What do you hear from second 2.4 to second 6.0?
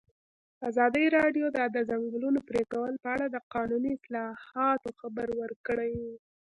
پرېکول په اړه د قانوني اصلاحاتو خبر ورکړی.